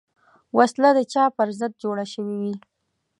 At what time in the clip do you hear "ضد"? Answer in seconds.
1.59-1.73